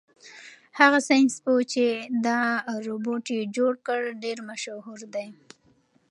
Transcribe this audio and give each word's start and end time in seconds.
هغه 0.79 0.99
ساینس 1.09 1.33
پوه 1.43 1.63
چې 1.73 1.85
دا 2.27 2.41
روبوټ 2.87 3.25
یې 3.35 3.41
جوړ 3.55 3.73
کړ 3.87 4.01
ډېر 4.23 4.37
مشهور 4.49 4.99
دی. 5.15 5.27